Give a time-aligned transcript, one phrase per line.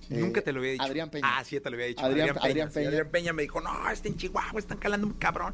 [0.09, 0.83] Nunca te lo había dicho.
[0.83, 1.27] Adrián Peña.
[1.37, 2.03] Ah, sí, te lo había dicho.
[2.05, 2.87] Adrián- Adrián sí, Peña.
[2.89, 5.53] Adrián Peña me dijo, no, está en Chihuahua, están calando un cabrón.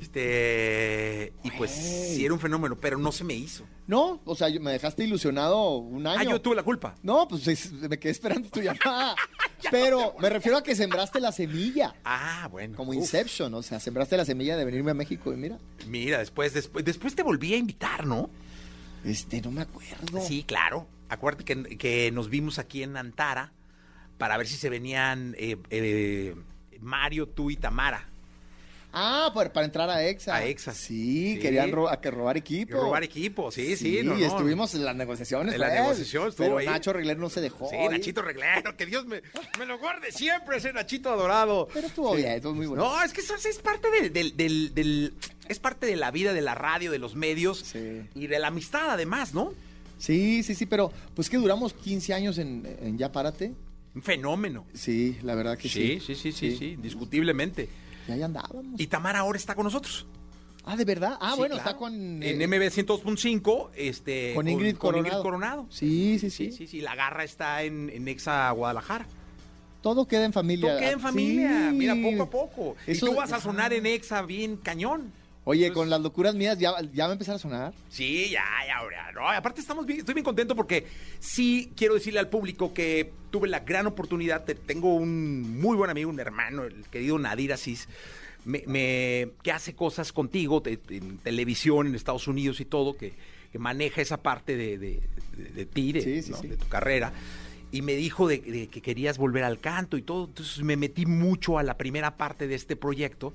[0.00, 1.32] Este.
[1.42, 3.64] Y pues sí era un fenómeno, pero no se me hizo.
[3.86, 6.18] No, o sea, me dejaste ilusionado un año.
[6.20, 6.94] Ah, yo tuve la culpa.
[7.02, 9.14] No, pues es- me quedé esperando tu llamada.
[9.70, 11.94] Pero me refiero a que sembraste la semilla.
[12.04, 12.76] Ah, bueno.
[12.76, 12.96] Como Uf.
[12.96, 15.58] Inception, o sea, sembraste la semilla de venirme a México y mira.
[15.88, 18.28] Mira, después, después, después te volví a invitar, ¿no?
[19.06, 20.20] Este, no me acuerdo.
[20.20, 20.86] Sí, claro.
[21.08, 23.52] Acuérdate que, que nos vimos aquí en Antara
[24.18, 26.34] para ver si se venían eh, eh,
[26.80, 28.08] Mario, tú y Tamara.
[28.96, 30.36] Ah, para, para entrar a EXA.
[30.36, 30.72] A EXA.
[30.72, 31.40] Sí, Sí.
[31.40, 32.74] querían ro- a que robar equipo.
[32.80, 34.02] robar equipo, sí, sí.
[34.04, 34.26] no, y no.
[34.28, 35.54] estuvimos en las negociaciones.
[35.54, 36.66] En la pues, negociación estuvo Pero ahí.
[36.66, 37.68] Nacho Regler no se dejó.
[37.68, 37.76] Sí.
[37.90, 39.20] Nachito Reglero, que Dios me,
[39.58, 41.66] me lo guarde siempre ese Nachito adorado.
[41.74, 42.84] Pero estuvo bien, estuvo muy bueno.
[42.84, 45.14] No, es que eso es parte del, del, del- del-
[45.48, 48.02] es parte de la vida de la radio, de los medios Sí.
[48.14, 49.52] y de la amistad además, ¿no?
[49.98, 53.54] Sí, sí, sí, pero pues que duramos 15 años en, en Ya Párate.
[53.94, 54.66] Un fenómeno.
[54.74, 56.00] Sí, la verdad que sí.
[56.00, 57.68] Sí, sí, sí, sí, sí, indiscutiblemente.
[58.08, 58.80] Y ahí andábamos.
[58.80, 60.06] Y Tamara ahora está con nosotros.
[60.64, 61.16] Ah, ¿de verdad?
[61.20, 61.68] Ah, Sí, bueno, claro.
[61.70, 61.94] está con...
[62.22, 64.32] En eh, MB 102.5, este...
[64.34, 65.22] con Ingrid Coronado.
[65.22, 65.66] Coronado.
[65.70, 66.80] Sí, sí, sí, Sí, sí, sí.
[66.80, 69.06] La garra está en, en Exa Guadalajara.
[69.82, 70.70] Todo queda en familia.
[70.70, 71.68] Todo queda en familia.
[71.70, 71.76] Sí.
[71.76, 72.76] Mira, poco a poco.
[72.86, 75.12] Eso- y tú vas a sonar en Exa bien cañón.
[75.46, 77.74] Oye, con las locuras mías, ¿ya, ya va a empezar a sonar?
[77.90, 79.12] Sí, ya, ya, ya.
[79.12, 80.86] No, aparte estamos bien, estoy bien contento porque
[81.20, 85.90] sí quiero decirle al público que tuve la gran oportunidad, te- tengo un muy buen
[85.90, 87.88] amigo, un hermano, el querido Nadir Asís,
[88.46, 93.12] me, me- que hace cosas contigo te- en televisión en Estados Unidos y todo, que,
[93.52, 95.02] que maneja esa parte de, de-
[95.36, 96.38] de- de ti, de, Sí, sí, ¿no?
[96.38, 96.48] sí.
[96.48, 97.12] de tu carrera.
[97.70, 100.26] Y me dijo de, de que querías volver al canto y todo.
[100.26, 103.34] Entonces me metí mucho a la primera parte de este proyecto.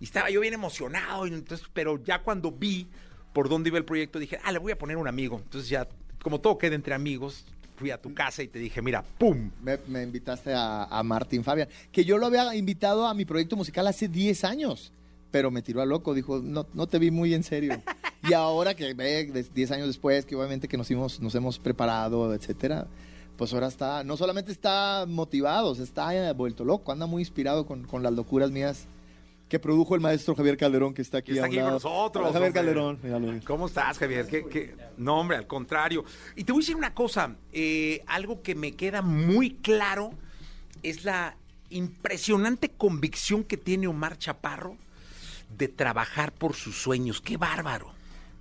[0.00, 2.86] Y estaba yo bien emocionado, y entonces, pero ya cuando vi
[3.32, 5.38] por dónde iba el proyecto, dije, ah, le voy a poner un amigo.
[5.42, 5.86] Entonces ya,
[6.22, 7.44] como todo queda entre amigos,
[7.76, 9.50] fui a tu casa y te dije, mira, ¡pum!
[9.62, 13.56] Me, me invitaste a, a Martín Fabián, que yo lo había invitado a mi proyecto
[13.56, 14.92] musical hace 10 años,
[15.30, 17.80] pero me tiró a loco, dijo, no, no te vi muy en serio.
[18.28, 21.58] y ahora que ve de- 10 años después, que obviamente que nos hemos, nos hemos
[21.58, 22.86] preparado, etcétera,
[23.36, 27.84] pues ahora está, no solamente está motivado, se está vuelto loco, anda muy inspirado con,
[27.86, 28.86] con las locuras mías
[29.50, 32.24] que produjo el maestro Javier Calderón, que está aquí, está a un aquí con nosotros.
[32.24, 32.52] Hola, Javier.
[32.54, 33.40] Calderón.
[33.44, 34.26] ¿Cómo estás, Javier?
[34.26, 34.74] ¿Qué, qué?
[34.96, 36.04] No, hombre, al contrario.
[36.36, 40.12] Y te voy a decir una cosa, eh, algo que me queda muy claro
[40.82, 41.36] es la
[41.68, 44.76] impresionante convicción que tiene Omar Chaparro
[45.58, 47.20] de trabajar por sus sueños.
[47.20, 47.92] ¡Qué bárbaro!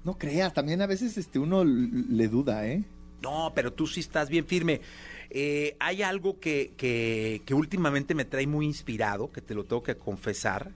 [0.06, 2.84] No creas, también a veces este, uno le duda, ¿eh?
[3.22, 4.80] No, pero tú sí estás bien firme.
[5.32, 9.84] Eh, hay algo que, que- que últimamente me trae muy inspirado, que te lo tengo
[9.84, 10.72] que confesar,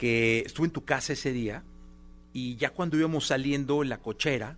[0.00, 1.62] que estuve en tu casa ese día
[2.32, 4.56] y ya cuando íbamos saliendo en la cochera,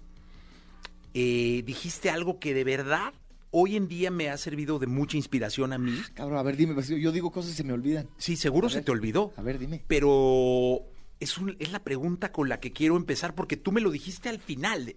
[1.15, 3.13] eh, dijiste algo que de verdad
[3.51, 6.01] hoy en día me ha servido de mucha inspiración a mí.
[6.15, 8.09] Cabrón, a ver, dime, pues, yo digo cosas y se me olvidan.
[8.19, 8.85] Sí, seguro A se ver.
[8.85, 9.33] te olvidó.
[9.37, 9.83] A ver, dime.
[9.89, 10.81] Pero
[11.21, 14.29] es, un- es la pregunta con la que quiero empezar porque tú me lo dijiste
[14.29, 14.95] al final.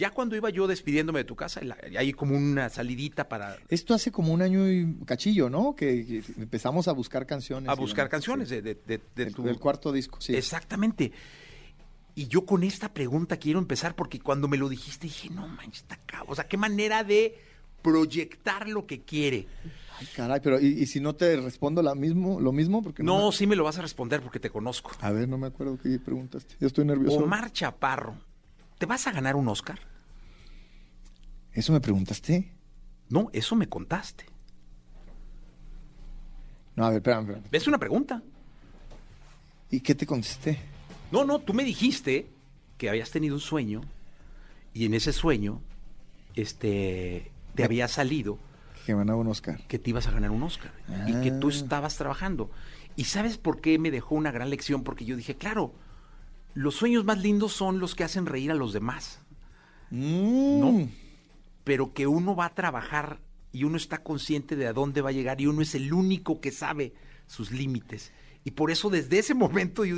[0.00, 1.60] Ya cuando iba yo despidiéndome de tu casa,
[1.98, 5.76] hay como una salidita para Esto hace como un año y cachillo, ¿no?
[5.76, 7.68] Que, empezamos a buscar canciones.
[7.68, 8.54] a buscar demás, canciones sí.
[8.56, 9.42] de, de- de- de Del- tu...
[9.42, 10.34] del cuarto disco, sí.
[10.34, 11.12] Exactamente.
[12.14, 15.82] Y yo con esta pregunta quiero empezar porque cuando me lo dijiste dije, no manches,
[15.82, 16.28] está cabrón.
[16.32, 17.36] O sea, qué manera de
[17.82, 19.46] proyectar lo que quiere.
[19.98, 22.82] Ay, caray, pero ¿y, y si no te respondo la mismo, lo mismo?
[22.82, 24.92] Porque No, me- sí me lo vas a responder porque te conozco.
[25.00, 26.56] A ver, no me acuerdo qué preguntaste.
[26.58, 27.18] Yo estoy nervioso.
[27.18, 28.16] Omar Chaparro,
[28.78, 29.78] ¿te vas a ganar un Oscar?
[31.52, 32.52] ¿Eso me preguntaste?
[33.08, 34.26] No, eso me contaste.
[36.76, 37.44] No, a ver, espérame, espérame.
[37.52, 38.22] Es una pregunta.
[39.70, 40.58] ¿Y qué te contesté?
[41.10, 42.28] No, no, tú me dijiste
[42.78, 43.82] que habías tenido un sueño
[44.72, 45.60] y en ese sueño
[46.34, 48.38] este te había salido
[48.86, 49.60] Que ganaba un Oscar.
[49.66, 50.72] que te ibas a ganar un Oscar
[51.06, 51.52] y que tú Ah.
[51.52, 52.50] estabas trabajando.
[52.96, 54.82] ¿Y sabes por qué me dejó una gran lección?
[54.84, 55.74] Porque yo dije, claro,
[56.54, 59.20] los sueños más lindos son los que hacen reír a los demás,
[59.92, 60.60] Mm.
[60.60, 60.88] No.
[61.70, 63.20] Pero que uno va a trabajar
[63.52, 66.40] y uno está consciente de a dónde va a llegar y uno es el único
[66.40, 66.94] que sabe
[67.28, 68.10] sus límites.
[68.42, 69.94] Y por eso desde ese momento yo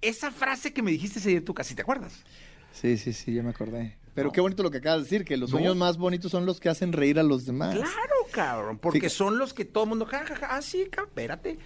[0.00, 2.24] esa frase que me dijiste ese día en tu casa, ¿sí ¿te acuerdas?
[2.72, 3.98] Sí, sí, sí, ya me acordé.
[4.14, 4.32] Pero No.
[4.32, 5.58] qué bonito lo que acabas de decir, que los No.
[5.58, 7.74] sueños más bonitos son los que hacen reír a los demás.
[7.74, 9.14] Claro, cabrón, porque Fíjate.
[9.16, 11.58] son los que todo el mundo, ja, ja, ja, ah, sí, cabrón, espérate.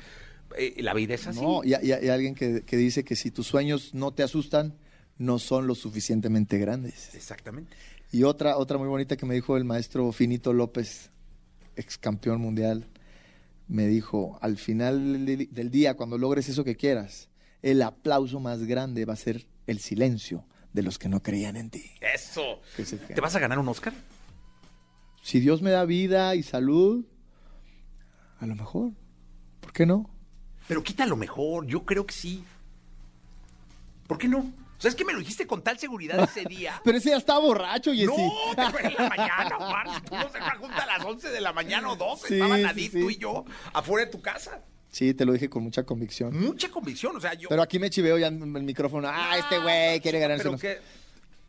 [0.59, 1.41] Eh, la vida es así.
[1.41, 4.75] No, y, y- y alguien que, que dice que si tus sueños no te asustan,
[5.21, 7.15] no son lo suficientemente grandes.
[7.15, 7.77] Exactamente.
[8.11, 11.11] Y otra, otra muy bonita que me dijo el maestro Finito López,
[11.77, 12.89] ex campeón mundial,
[13.69, 17.29] me dijo, al final del- día, cuando logres eso que quieras,
[17.63, 21.69] el aplauso más grande va a ser el silencio de los que no creían en
[21.69, 21.85] ti.
[22.01, 22.61] Eso.
[23.15, 23.93] ¿Te vas a ganar un Oscar?
[25.23, 27.05] Si Dios me da vida y salud,
[28.39, 28.93] a lo mejor.
[29.61, 30.09] ¿Por qué no?
[30.67, 32.43] Pero quita lo mejor, yo creo que sí.
[34.07, 34.51] ¿Por qué no?
[34.81, 36.81] O sea, es que me lo dijiste con tal seguridad ese día.
[36.85, 38.07] Pero ese ya estaba borracho, Jessy.
[38.07, 39.87] No, te fue en la mañana, Omar.
[39.87, 42.29] No se junta a las 11 de la mañana o 12.
[42.29, 43.01] Sí, Estaban sí, Nadie, sí.
[43.01, 43.45] tú y yo,
[43.75, 44.65] afuera de tu casa.
[44.89, 46.35] Sí, te lo dije con mucha convicción.
[46.43, 47.51] Mucha convicción, o sea, yo...
[47.51, 49.07] Pero aquí me chiveo ya en el micrófono.
[49.13, 50.45] Ah, este güey quiere ganarse.
[50.45, 50.79] Pero unos- que...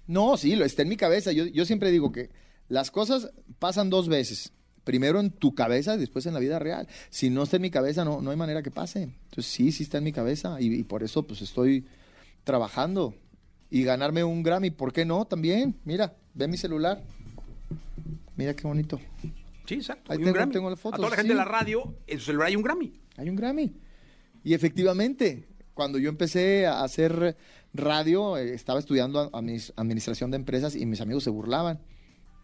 [0.07, 1.31] No, sí, lo está en mi cabeza.
[1.31, 2.30] Yo, yo siempre digo que
[2.68, 4.51] las cosas pasan dos veces.
[4.83, 6.88] Primero en tu cabeza y después en la vida real.
[7.10, 9.04] Si no está en mi cabeza, no, no hay manera que pase.
[9.04, 10.57] Entonces sí, sí está en mi cabeza.
[10.60, 11.86] Y, y por eso pues estoy
[12.44, 13.14] trabajando.
[13.70, 15.26] Y ganarme un Grammy, ¿por qué no?
[15.26, 15.80] También.
[15.86, 17.02] Mira, ve mi celular.
[18.36, 19.00] Mira qué bonito.
[19.66, 20.12] Sí, exacto.
[20.12, 20.54] Ahí hay un tengo- Grammy.
[20.54, 21.38] tengo las fotos, A toda la gente sí.
[21.38, 23.00] de la radio, en su celular hay un Grammy.
[23.18, 23.74] Hay un Grammy.
[24.44, 27.38] Y efectivamente, cuando yo empecé a hacer
[27.74, 31.80] radio, eh, estaba estudiando a- admis- administración de empresas y mis amigos se burlaban.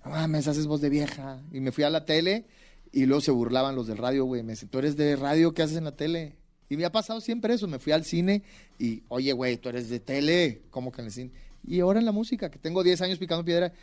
[0.05, 1.41] No mames, haces voz de vieja.
[1.51, 2.45] Y me fui a la tele
[2.93, 4.43] y luego se burlaban los del radio, güey.
[4.43, 6.37] Me dicen, tú eres de radio, ¿qué haces en la tele?
[6.69, 7.67] Y me ha pasado siempre eso.
[7.67, 8.43] Me fui al cine
[8.79, 10.61] y, oye, güey, tú eres de tele.
[10.69, 11.31] ¿Cómo que en el cine?
[11.67, 13.73] Y ahora en la música, que tengo 10 años picando piedra.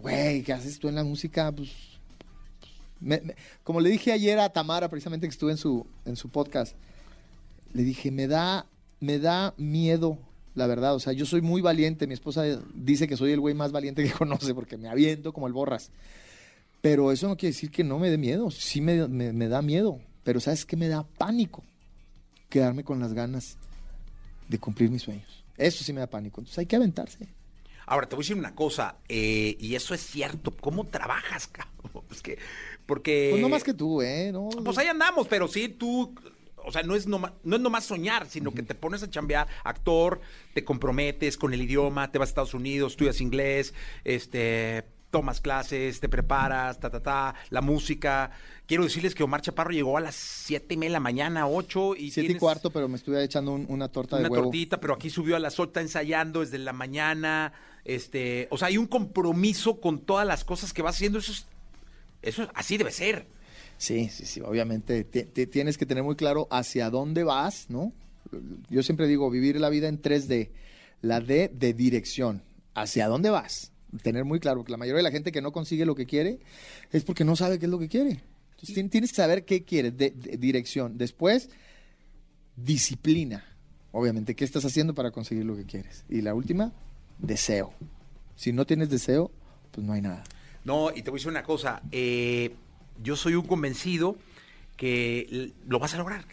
[0.00, 1.50] Güey, ¿qué haces tú en la música?
[1.52, 1.70] Pues
[3.00, 6.28] me- me- como le dije ayer a Tamara, precisamente que estuve en su, en su
[6.30, 6.74] podcast,
[7.72, 8.66] le dije, me da,
[9.00, 10.18] me da miedo,
[10.54, 10.94] la verdad.
[10.94, 12.06] O sea, yo soy muy valiente.
[12.06, 12.44] Mi esposa
[12.74, 15.90] dice que soy el güey más valiente que conoce porque me aviento como el borras.
[16.80, 18.50] Pero eso no quiere decir que no me dé miedo.
[18.52, 20.00] Sí me, me- me da miedo.
[20.24, 21.64] Pero ¿sabes qué me da pánico?
[22.48, 23.56] Quedarme con las ganas
[24.48, 25.44] de cumplir mis sueños.
[25.56, 26.40] Eso sí me da pánico.
[26.40, 27.28] Entonces hay que aventarse.
[27.86, 30.54] Ahora, te voy a decir una cosa, eh, y eso es cierto.
[30.56, 32.04] ¿Cómo trabajas, cabrón?
[32.10, 32.38] Es que,
[32.86, 33.28] porque...
[33.30, 34.30] Pues no más que tú, ¿eh?
[34.32, 36.14] No, Pues ahí andamos, pero sí, tú...
[36.56, 39.46] O sea, no es nomás, no es nomás soñar, sino que te pones a chambear,
[39.64, 40.20] actor,
[40.52, 43.72] te comprometes con el idioma, te vas a Estados Unidos, estudias inglés,
[44.04, 48.30] este, tomas clases, te preparas, ta, ta, ta, la música.
[48.66, 51.94] Quiero decirles que Omar Chaparro llegó a las siete y media de la mañana, ocho,
[51.96, 54.44] y Siete y tienes cuarto, pero me estuve echando un- una torta una de huevo.
[54.44, 57.52] tortita, pero aquí subió a las ocho, está ensayando desde la mañana,
[57.84, 61.46] este, o sea, hay un compromiso con todas las cosas que vas haciendo, eso es,
[62.20, 63.26] eso es- así debe ser.
[63.78, 67.92] Sí, sí, sí, obviamente ti- ti- tienes que tener muy claro hacia dónde vas, ¿no?
[68.68, 70.50] Yo siempre digo, vivir la vida en 3D.
[71.00, 72.42] La D de dirección.
[72.74, 73.70] ¿Hacia dónde vas?
[74.02, 76.38] Tener muy claro, porque la mayoría de la gente que no consigue lo que quiere
[76.92, 78.20] es porque no sabe qué es lo que quiere.
[78.50, 80.98] Entonces tien- tienes que saber qué quieres, de, de- dirección.
[80.98, 81.48] Después,
[82.56, 83.44] disciplina.
[83.92, 86.04] Obviamente, ¿qué estás haciendo para conseguir lo que quieres?
[86.08, 86.72] Y la última,
[87.18, 87.72] deseo.
[88.36, 89.30] Si no tienes deseo,
[89.70, 90.22] pues no hay nada.
[90.64, 92.54] No, y te voy a decir una cosa, eh,
[93.02, 94.16] yo soy un convencido
[94.76, 96.24] que lo vas a lograr,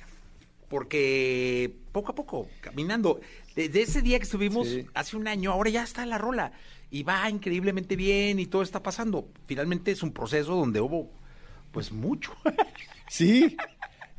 [0.68, 3.22] porque poco a poco, caminando,
[3.56, 4.86] desde ese día que estuvimos Sí.
[4.94, 6.52] hace un año, ahora ya está la rola,
[6.92, 9.28] y va increíblemente bien y todo está pasando.
[9.48, 11.12] Finalmente es un proceso donde hubo,
[11.72, 12.34] pues, mucho.
[13.08, 13.56] Sí,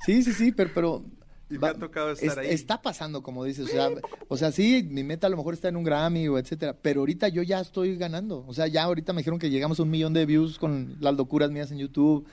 [0.04, 0.70] sí, sí, sí, pero...
[0.72, 1.04] pero
[1.50, 2.50] Y me ha tocado estar ahí.
[2.50, 3.90] Está pasando, como dices, o sea,
[4.28, 7.00] o sea, sí, mi meta a lo mejor está en un Grammy o etcétera, pero
[7.00, 8.44] ahorita yo ya estoy ganando.
[8.46, 11.16] O sea, ya ahorita me dijeron que llegamos a un millón de views con las
[11.16, 12.28] locuras mías en YouTube,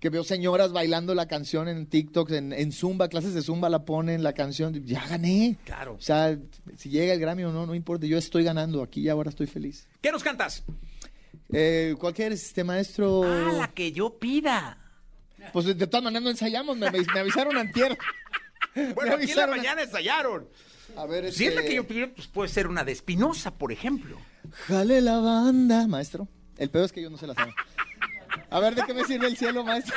[0.00, 3.84] que veo señoras bailando la canción en TikTok, en, en Zumba, clases de Zumba la
[3.84, 5.56] ponen, la canción, ya gané.
[5.64, 5.94] Claro.
[5.94, 6.38] O sea,
[6.76, 9.46] si llega el Grammy o no, no importa, yo estoy ganando, aquí y ahora estoy
[9.46, 9.88] feliz.
[10.00, 10.62] ¿Qué nos cantas?
[11.52, 13.22] Eh, ¿Cuál quieres, este maestro?
[13.24, 14.78] Ah, la que yo pida.
[15.52, 17.96] Pues de, todas maneras no ensayamos, me, me- me avisaron antier.
[18.94, 20.46] Bueno, aquí en la mañana ensayaron.
[20.96, 23.52] A ver, Si es la este, que yo pido, pues puede ser una de Espinosa,
[23.52, 24.16] por ejemplo.
[24.66, 26.28] Jale la banda, maestro.
[26.56, 27.54] El peor es que yo no se la saben.
[28.50, 29.94] A ver, ¿de qué me sirve el cielo, maestro?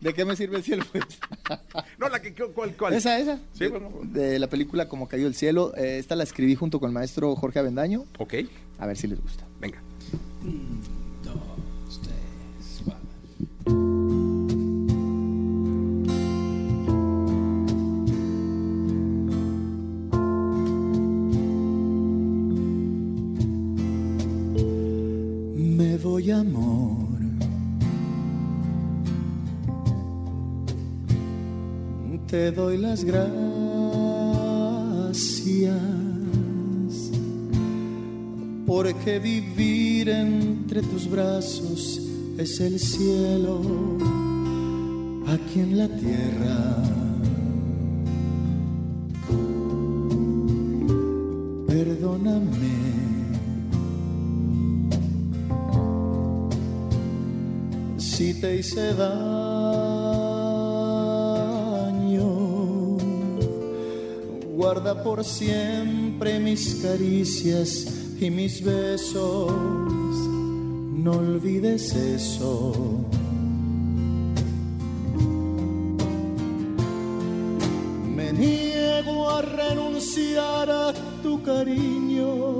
[0.00, 0.84] ¿De qué me sirve el cielo?
[0.92, 1.04] pues?
[1.98, 2.92] No, la que, ¿cuál, cuál?
[2.94, 3.38] Esa, esa.
[3.54, 3.90] Sí, bueno.
[4.02, 5.74] de la película Como cayó el cielo.
[5.76, 8.04] Eh, esta la escribí junto con el maestro Jorge Avendaño.
[8.18, 8.34] Ok,
[8.78, 9.44] A ver si les gusta.
[9.58, 9.80] venga.
[32.26, 33.30] Te doy las gracias
[38.66, 42.00] porque vivir entre tus brazos
[42.36, 43.60] es el cielo
[45.28, 46.82] aquí en la tierra.
[51.68, 53.15] Perdóname.
[58.40, 59.16] Te hice daño.
[64.56, 67.86] Guarda por siempre mis caricias
[68.20, 69.52] y mis besos.
[69.52, 73.04] No olvides eso.
[78.14, 82.58] Me niego a renunciar a tu cariño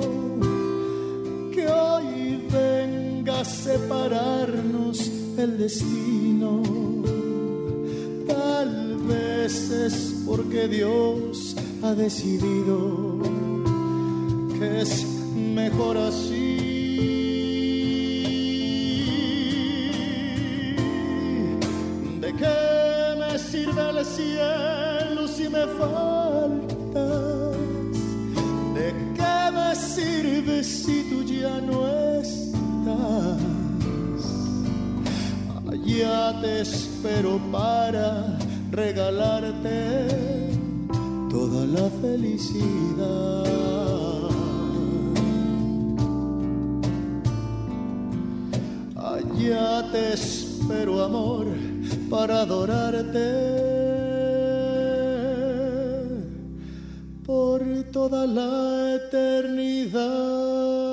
[1.53, 6.63] que hoy venga a separarnos el destino.
[8.27, 13.19] Tal vez es porque Dios ha decidido
[14.59, 16.57] que es mejor así.
[22.21, 24.86] ¿De qué me sirve el cielo
[36.47, 38.39] te espero para
[38.71, 39.79] regalarte
[41.29, 43.45] toda la felicidad.
[48.95, 51.47] Allá te espero, amor,
[52.09, 53.29] para adorarte
[57.25, 57.61] por
[57.93, 60.86] toda la eternidad.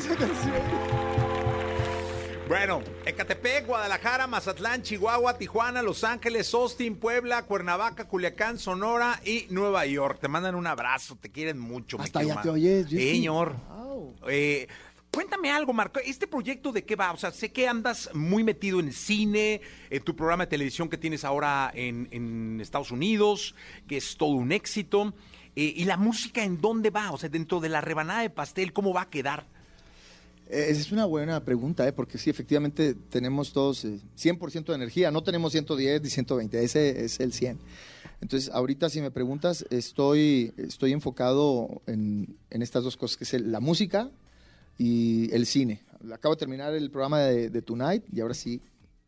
[0.00, 0.54] Esa canción.
[2.48, 9.86] Bueno, Ecatepec, Guadalajara, Mazatlán, Chihuahua, Tijuana, Los Ángeles, Austin, Puebla, Cuernavaca, Culiacán, Sonora y Nueva
[9.86, 10.18] York.
[10.20, 12.00] Te mandan un abrazo, te quieren mucho.
[12.00, 12.88] Hasta Mar- te oyes.
[12.88, 13.54] Señor.
[13.68, 14.16] Wow.
[14.28, 14.66] Eh,
[15.12, 16.00] cuéntame algo, Marco.
[16.04, 17.12] ¿Este proyecto de qué va?
[17.12, 20.96] O sea, sé que andas muy metido en cine, en tu programa de televisión que
[20.98, 23.54] tienes ahora en, en Estados Unidos,
[23.86, 25.14] que es todo un éxito.
[25.54, 27.12] Eh, ¿Y la música en dónde va?
[27.12, 29.46] O sea, dentro de la rebanada de pastel, ¿cómo va a quedar?
[30.50, 31.92] Eh, Esa es una buena pregunta, ¿eh?
[31.92, 37.04] porque sí, efectivamente tenemos todos eh, 100% de energía, no tenemos 110 ni 120, ese
[37.04, 37.58] es el 100.
[38.20, 43.42] Entonces, ahorita si me preguntas, estoy, estoy enfocado en, en estas dos cosas, que es
[43.42, 44.10] la música
[44.76, 45.82] y el cine.
[46.12, 48.60] Acabo de terminar el programa de, de Tonight y ahora sí,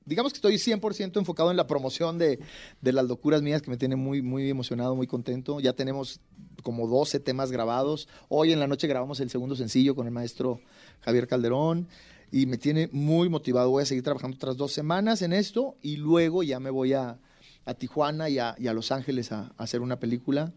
[0.04, 2.38] digamos que estoy 100% enfocado en la promoción de,
[2.80, 5.58] de las locuras mías, que me tiene muy, muy emocionado, muy contento.
[5.58, 6.20] Ya tenemos
[6.62, 8.08] como 12 temas grabados.
[8.28, 10.60] Hoy en la noche grabamos el segundo sencillo con el maestro
[11.00, 11.88] Javier Calderón
[12.30, 13.70] y me tiene muy motivado.
[13.70, 17.18] Voy a seguir trabajando otras dos semanas en esto y luego ya me voy a,
[17.64, 20.52] a Tijuana y a, y a Los Ángeles a, hacer una película,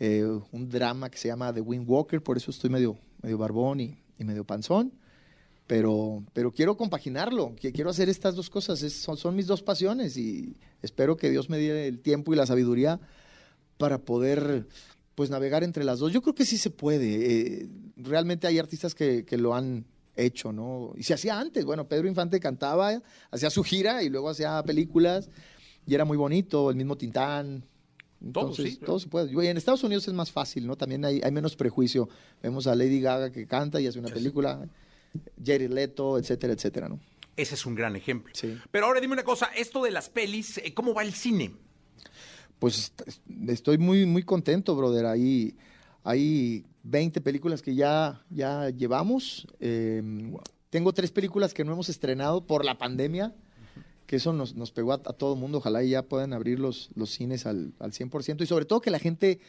[0.00, 3.80] eh, un drama que se llama The Wind Walker, por eso estoy medio, medio barbón
[3.80, 4.92] y, y medio panzón.
[5.66, 10.16] Pero, pero quiero compaginarlo, quiero hacer estas dos cosas, es- son, son mis dos pasiones
[10.16, 12.98] y espero que Dios me dé el tiempo y la sabiduría
[13.78, 14.66] para poder
[15.20, 16.14] pues navegar entre las dos.
[16.14, 17.60] Yo creo que sí se puede.
[17.60, 19.84] eh, realmente hay artistas que, que lo han
[20.16, 20.94] hecho, ¿no?
[20.96, 21.66] Y se hacía antes.
[21.66, 25.28] Bueno, Pedro Infante cantaba, hacía su gira y luego hacía películas
[25.86, 26.70] y era muy bonito.
[26.70, 27.66] El mismo Tintán.
[28.32, 29.30] Todo, Entonces, sí, todo, se puede.
[29.30, 30.74] Y en Estados Unidos es más fácil, ¿no?
[30.74, 32.08] También hay, hay menos prejuicio.
[32.42, 34.66] Vemos a Lady Gaga que canta y hace una película,
[35.44, 36.98] Jared Leto, etcétera, etcétera, ¿no?
[37.36, 38.32] Ese es un gran ejemplo.
[38.34, 38.56] Sí.
[38.70, 41.52] Pero ahora dime una cosa, esto de las pelis, eh, ¿cómo va el cine?
[42.60, 45.06] Pues est- est- estoy muy, muy contento, brother.
[45.06, 45.56] Ahí
[46.04, 49.48] hay 20 películas que ya, ya llevamos.
[49.58, 50.02] Eh,
[50.70, 53.34] Tengo tres películas que no hemos estrenado por la pandemia,
[54.06, 55.58] que eso nos, nos pegó a, a todo mundo.
[55.58, 58.42] Ojalá y ya puedan abrir los, los cines al, al 100%.
[58.42, 59.40] Y sobre todo que la gente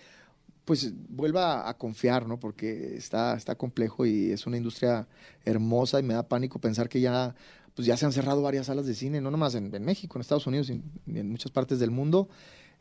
[0.66, 2.40] pues vuelva a confiar, ¿no?
[2.40, 5.08] Porque está, está complejo y es una industria
[5.44, 7.36] hermosa y me da pánico pensar que ya,
[7.76, 10.46] pues ya se han cerrado varias salas de cine, no nomás en México, en Estados
[10.48, 12.30] Unidos y en muchas partes del mundo.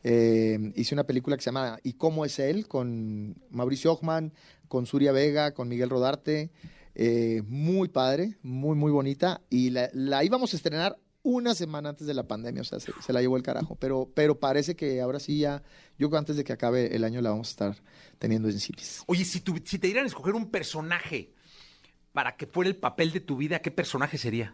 [0.03, 2.67] Eh, hice una película que se llama ¿Y cómo es él?
[2.67, 4.33] con Mauricio Ochman,
[4.67, 6.51] con Suria Vega, con Miguel Rodarte.
[6.95, 9.41] Eh, muy padre, muy, muy bonita.
[9.49, 12.91] Y la, la, íbamos a estrenar una semana antes de la pandemia, o sea, se,
[12.99, 13.75] se, la llevó el carajo.
[13.75, 15.61] Pero, pero parece que ahora sí ya,
[15.97, 17.75] yo creo antes de que acabe el año la vamos a estar
[18.17, 19.03] teniendo en cines.
[19.07, 21.31] Oye, si, tu, si te dieran a escoger un personaje
[22.11, 24.53] para que fuera el papel de tu vida, ¿qué personaje sería?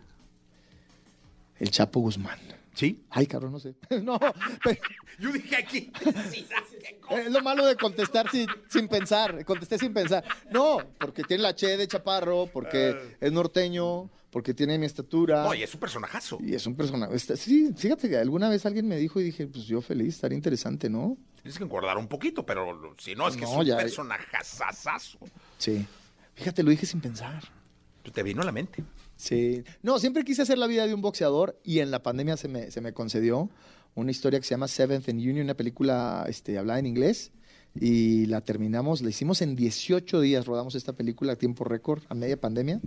[1.59, 2.39] El Chapo Guzmán.
[2.77, 3.03] ¿Sí?
[3.09, 3.73] Ay, cabrón, no sé.
[4.03, 4.19] no,
[4.63, 4.79] pero...
[5.17, 5.91] Yo dije aquí.
[7.09, 9.43] es lo malo de contestar sin, sin, pensar.
[9.45, 10.23] Contesté sin pensar.
[10.51, 13.25] No, porque tiene la che de chaparro, porque uh...
[13.25, 15.47] es norteño, porque tiene mi estatura.
[15.47, 16.37] Oye, es un personajazo.
[16.39, 17.17] Y es un personaje.
[17.17, 20.87] Sí, fíjate que alguna vez alguien me dijo y dije, pues yo feliz, estaría interesante,
[20.87, 21.17] ¿no?
[21.41, 23.77] Tienes que engordar un poquito, pero si no, es que no, es un ya...
[23.77, 25.17] personajazazazo.
[25.57, 25.83] Sí.
[26.35, 27.41] Fíjate, lo dije sin pensar.
[28.13, 28.83] Te vino a la mente.
[29.15, 29.63] Sí.
[29.81, 32.71] No, siempre quise hacer la vida de un boxeador y en la pandemia se me,
[32.71, 33.49] se me concedió
[33.95, 37.31] una historia que se llama Seventh and Union, una película este, hablada en inglés.
[37.79, 42.15] Y la terminamos, la hicimos en 18 días, rodamos esta película a tiempo récord, a
[42.15, 42.79] media pandemia.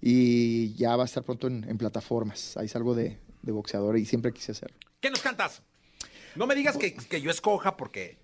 [0.00, 2.56] Y ya va a estar pronto en, en plataformas.
[2.56, 4.76] Ahí salgo de, de, boxeador y siempre quise hacerlo.
[5.00, 5.62] ¿Qué nos cantas?
[6.36, 8.18] No me digas que, que yo escoja porque...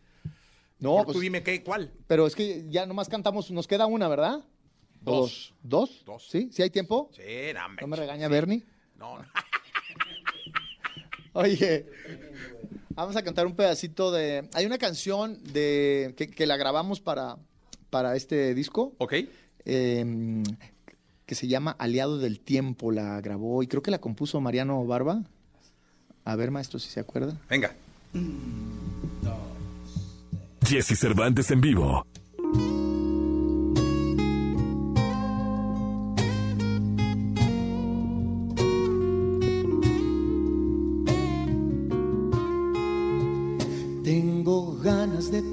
[0.79, 1.93] No, por pues, tú dime qué, cuál.
[2.07, 4.45] Pero es que ya nomás cantamos, nos queda una, ¿verdad?
[5.01, 5.55] Dos.
[5.63, 6.03] ¿Dos?
[6.05, 6.29] Dos.
[6.31, 6.51] ¿Sí?
[6.53, 7.11] ¿Sí hay tiempo?
[7.15, 7.61] Sí, no.
[7.81, 8.33] ¿No me regaña sí.
[8.33, 8.65] Bernie?
[8.99, 9.25] No, no.
[11.33, 11.87] Oye,
[12.91, 14.49] vamos a cantar un pedacito de...
[14.53, 17.39] Hay una canción de que, que la grabamos para,
[17.89, 18.95] para este disco.
[18.99, 19.15] Ok.
[19.65, 20.43] Eh,
[21.31, 22.91] que se llama Aliado del Tiempo.
[22.91, 25.23] La grabó y creo que la compuso Mariano Barba.
[26.25, 27.41] A ver, maestro, si se acuerda.
[27.49, 27.73] Venga.
[30.67, 32.05] Jesse Cervantes en vivo.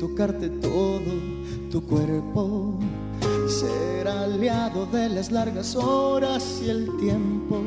[0.08, 1.12] Tocarte todo
[1.70, 2.80] tu cuerpo,
[3.48, 7.62] ser aliado de las largas horas y el tiempo,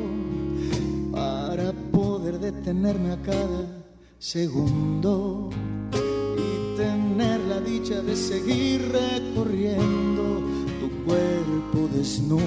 [1.11, 3.83] para poder detenerme a cada
[4.17, 5.49] segundo
[6.35, 10.41] y tener la dicha de seguir recorriendo
[10.79, 12.41] tu cuerpo desnudo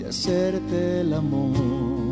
[0.00, 2.07] y hacerte el amor.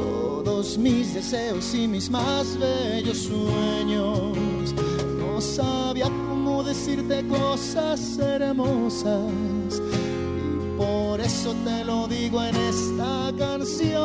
[0.00, 4.74] Todos mis deseos y mis más bellos sueños.
[5.18, 9.32] No sabía cómo decirte cosas hermosas
[9.78, 13.98] y por eso te lo digo en esta canción.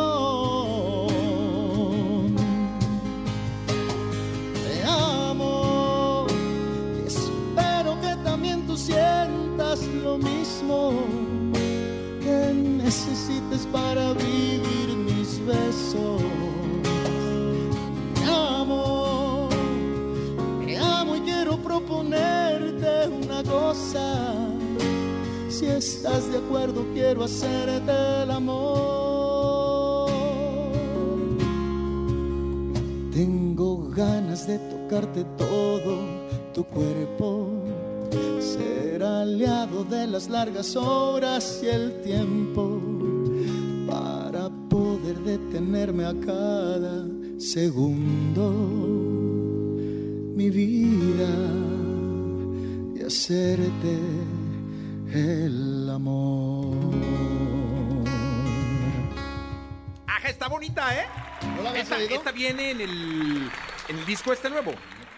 [4.53, 6.27] Te amo
[7.03, 11.22] y espero que también tú sientas lo mismo
[12.93, 16.21] necesites para vivir mis besos.
[18.13, 19.49] Te amo,
[20.63, 24.36] te amo y quiero proponerte una cosa.
[25.49, 27.91] Si estás de acuerdo, quiero hacerte
[28.23, 30.12] el amor.
[33.12, 35.97] Tengo ganas de tocarte todo
[36.53, 37.49] tu cuerpo
[38.43, 42.72] ser aliado de las largas horas y el tiempo
[45.53, 47.05] detenerme a cada
[47.37, 48.49] segundo
[50.35, 51.29] mi vida
[52.95, 53.99] y hacerte
[55.13, 56.95] el amor.
[60.07, 61.05] Ajá, está bonita, ¿eh?
[61.55, 63.51] ¿No la esta, esta viene en el,
[63.89, 64.71] en el disco este nuevo.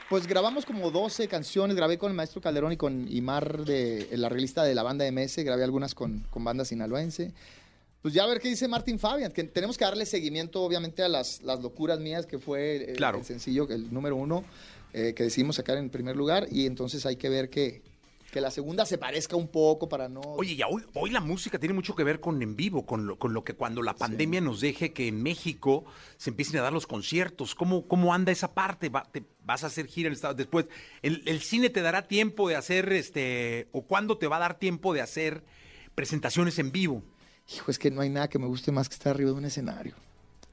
[0.09, 4.27] Pues grabamos como 12 canciones, grabé con el maestro Calderón y con Imar de la
[4.27, 7.33] realista de la banda MS, grabé algunas con, con banda sinaloense.
[8.05, 11.09] Pues ya a ver qué dice Martín Fabian, que tenemos que darle seguimiento obviamente a
[11.09, 13.17] las, las locuras mías, que fue el, claro.
[13.17, 14.43] el sencillo, el número uno,
[14.93, 17.81] eh, que decidimos sacar en primer lugar, y entonces hay que ver que,
[18.31, 20.21] que la segunda se parezca un poco para no...
[20.21, 23.17] Oye, ya hoy, hoy la música tiene mucho que ver con en vivo, con lo,
[23.17, 24.45] con lo que cuando la pandemia sí.
[24.45, 25.83] nos deje que en México
[26.17, 27.55] se empiecen a dar los conciertos.
[27.55, 28.89] ¿Cómo, cómo anda esa parte?
[28.89, 30.35] Va, te, ¿Vas a hacer gira en el estado?
[30.35, 30.67] Después,
[31.01, 34.59] el, ¿el, cine te dará tiempo de hacer, este, o cuándo te va a dar
[34.59, 35.43] tiempo de hacer
[35.95, 37.01] presentaciones en vivo?
[37.53, 39.45] Hijo, es que no hay nada que me guste más que estar arriba de un
[39.45, 39.93] escenario.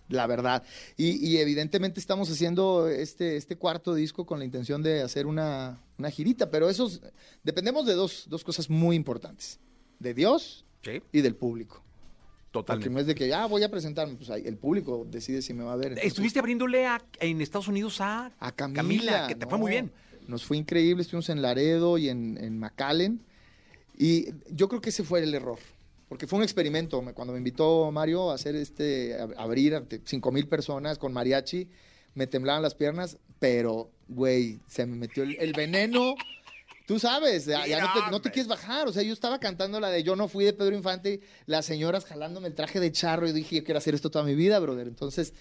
[0.08, 0.62] la verdad.
[0.98, 5.80] Y, y evidentemente estamos haciendo este, este cuarto disco con la intención de hacer una,
[5.96, 7.00] una girita, pero eso es-
[7.42, 9.58] dependemos de dos, dos cosas muy importantes,
[10.00, 11.76] de Dios Sí, y del público.
[12.50, 12.90] Porque totalmente.
[12.90, 15.64] no es de que, ah, voy a presentarme, pues ahí el público decide si me
[15.64, 15.92] va a ver.
[15.92, 19.26] Entonces, Estuviste abriéndole a- en Estados Unidos a, a Camila.
[19.28, 19.90] que te no, fue muy bien.
[20.28, 23.22] Nos fue increíble, estuvimos en Laredo y en, en McAllen.
[23.96, 25.58] Y yo creo que ese fue el error.
[26.12, 27.00] Porque fue un experimento.
[27.00, 31.10] Me- Cuando me invitó Mario a hacer este, a- abrir ante cinco mil personas con
[31.10, 31.70] mariachi,
[32.14, 36.14] me temblaban las piernas, pero, güey, se me metió el, el veneno.
[36.86, 38.32] Tú sabes, ya, ya no, te, no te hombre.
[38.32, 38.88] quieres bajar.
[38.88, 42.04] O sea, yo estaba cantando la de Yo no fui de Pedro Infante, las señoras
[42.04, 44.88] jalándome el traje de charro y dije, yo quiero hacer esto toda mi vida, brother.
[44.88, 45.32] Entonces,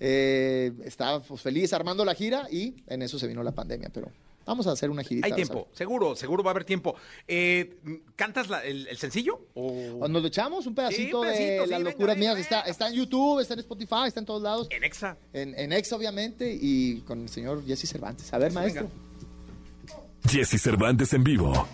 [0.00, 4.10] eh, estaba pues, feliz armando la gira y en eso se vino la pandemia, pero
[4.50, 5.26] vamos a hacer una girita.
[5.26, 6.96] Hay tiempo, seguro, seguro va a haber tiempo.
[7.28, 7.78] Eh,
[8.16, 9.46] ¿Cantas la- el, el sencillo?
[9.54, 10.06] O...
[10.08, 12.40] Nos lo echamos un pedacito, Sí, un pedacito, de sí, las venga, locuras venga, mías.
[12.44, 12.70] Está, venga.
[12.70, 14.66] está en YouTube, está en Spotify, está en todos lados.
[14.70, 15.16] En Exa.
[15.32, 18.32] En, en Ex, obviamente, y con el señor Jesse Cervantes.
[18.32, 18.88] A ver, Eso, maestro.
[18.88, 20.28] venga.
[20.28, 21.66] Jesse Cervantes en vivo.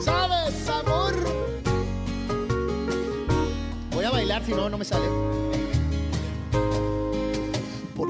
[0.00, 1.14] ¿Sabes, amor?
[3.92, 5.06] Voy a bailar, si no, no me sale.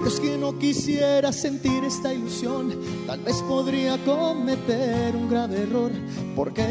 [0.03, 2.75] Dios que no quisiera sentir esta ilusión,
[3.07, 5.93] tal vez podría cometer un grave error,
[6.35, 6.67] porque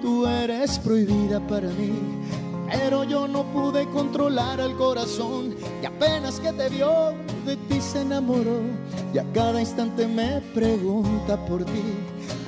[0.00, 1.90] tú eres prohibida para mí.
[2.70, 7.12] Pero yo no pude controlar al corazón y apenas que te vio,
[7.46, 8.60] de ti se enamoró
[9.14, 11.82] y a cada instante me pregunta por ti.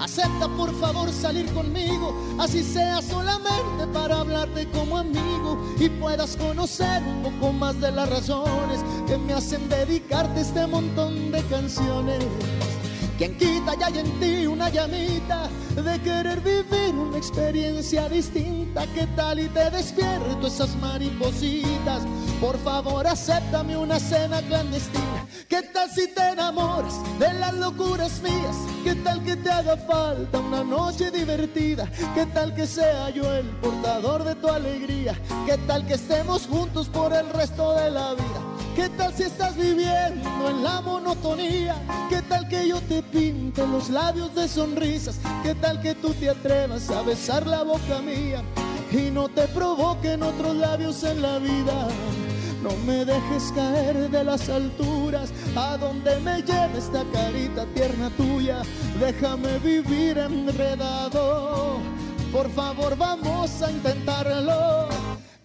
[0.00, 7.02] Acepta por favor salir conmigo, así sea solamente para hablarte como amigo y puedas conocer
[7.04, 12.24] un poco más de las razones que me hacen dedicarte este montón de canciones.
[13.16, 18.67] Quien quita ya hay en ti una llamita de querer vivir una experiencia distinta.
[18.94, 22.02] ¿Qué tal y te despierto esas maripositas?
[22.40, 25.26] Por favor, acéptame una cena clandestina.
[25.48, 28.56] ¿Qué tal si te enamoras de las locuras mías?
[28.84, 31.90] ¿Qué tal que te haga falta una noche divertida?
[32.14, 35.20] ¿Qué tal que sea yo el portador de tu alegría?
[35.44, 38.40] ¿Qué tal que estemos juntos por el resto de la vida?
[38.76, 41.74] ¿Qué tal si estás viviendo en la monotonía?
[42.08, 45.18] ¿Qué tal que yo te pinte los labios de sonrisas?
[45.42, 48.44] ¿Qué tal que tú te atrevas a besar la boca mía
[48.92, 51.88] y no te provoquen otros labios en la vida?
[52.62, 58.62] No me dejes caer de las alturas, a donde me lleve esta carita tierna tuya.
[58.98, 61.78] Déjame vivir enredado.
[62.32, 64.88] Por favor, vamos a intentarlo.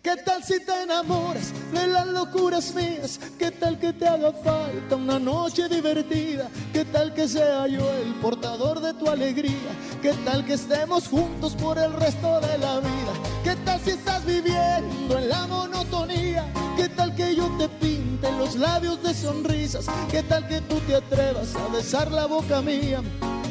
[0.03, 3.21] ¿Qué tal si te enamoras de las locuras mías?
[3.39, 6.49] ¿Qué tal que te haga falta una noche divertida?
[6.73, 9.71] ¿Qué tal que sea yo el portador de tu alegría?
[10.01, 13.13] ¿Qué tal que estemos juntos por el resto de la vida?
[13.45, 16.51] ¿Qué tal si estás viviendo en la monotonía?
[16.75, 19.85] ¿Qué tal que yo te pinte los labios de sonrisas?
[20.11, 23.01] ¿Qué tal que tú te atrevas a besar la boca mía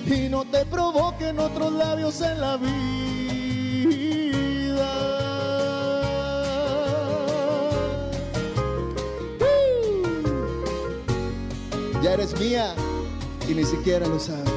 [0.04, 3.11] y no te provoquen otros labios en la vida?
[12.02, 12.74] Ya eres mía
[13.48, 14.50] y ni siquiera lo sabes.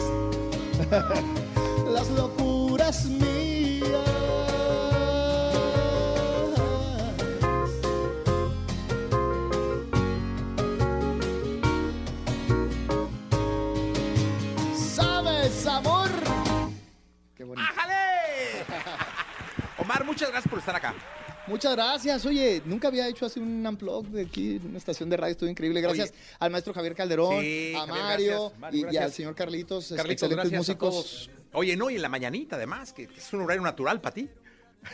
[1.88, 3.86] Las locuras mías.
[14.76, 16.10] ¿Sabes, amor?
[17.36, 17.68] Qué bonito.
[17.70, 18.66] ¡Ájale!
[19.78, 20.96] Omar, muchas gracias por estar acá.
[21.48, 22.26] Muchas gracias.
[22.26, 25.50] Oye, nunca había hecho así un unplug de aquí, en una estación de radio, estuvo
[25.50, 25.80] increíble.
[25.82, 26.20] Gracias Oye.
[26.40, 28.04] al maestro Javier Calderón, Sí, a Javier,
[28.60, 30.90] Mario, y- al señor Carlitos, Carlitos, excelentes músicos.
[30.90, 31.30] a todos.
[31.54, 34.30] Oye, no, y en la mañanita además, que es un horario natural para ti.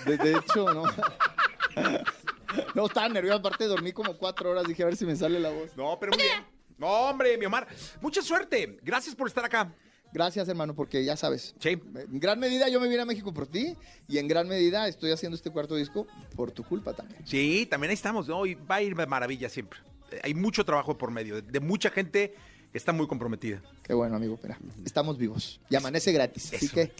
[0.05, 0.83] De, de hecho, no.
[2.75, 5.49] no, estaba nervioso, aparte dormí como cuatro horas, dije a ver si me sale la
[5.49, 5.75] voz.
[5.77, 6.45] No, pero muy bien.
[6.77, 7.67] No, hombre, mi Omar.
[8.01, 8.77] Mucha suerte.
[8.81, 9.73] Gracias por estar acá.
[10.13, 11.55] Gracias, hermano, porque ya sabes.
[11.59, 11.69] Sí.
[11.69, 13.75] En gran medida yo me vine a México por ti
[14.07, 17.25] y en gran medida estoy haciendo este cuarto disco por tu culpa también.
[17.25, 18.45] Sí, también ahí estamos, ¿no?
[18.45, 19.79] Y va a ir de maravilla siempre.
[20.11, 22.33] Eh, Hay mucho trabajo por medio, de, de mucha gente
[22.71, 23.61] que está muy comprometida.
[23.83, 26.53] Qué bueno, amigo, pero estamos vivos y amanece gratis.
[26.53, 26.75] Así Eso.
[26.75, 26.91] que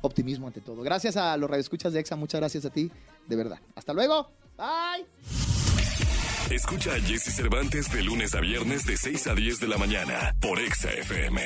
[0.00, 0.82] optimismo ante todo.
[0.82, 2.90] Gracias a los radioescuchas de EXA, muchas gracias a ti,
[3.26, 3.58] de verdad.
[3.74, 4.30] Hasta luego.
[4.56, 5.06] Bye.
[6.50, 10.34] Escucha a Jesse Cervantes de lunes a viernes de 6 a 10 de la mañana
[10.40, 11.42] por Exa FM.